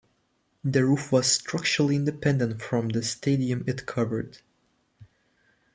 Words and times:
The 0.63 0.83
roof 0.83 1.11
was 1.11 1.31
structurally 1.31 1.95
independent 1.95 2.59
from 2.59 2.89
the 2.89 3.03
stadium 3.03 3.63
it 3.67 3.85
covered. 3.85 4.39